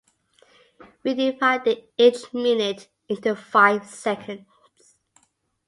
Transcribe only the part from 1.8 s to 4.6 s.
each minute into five seconds.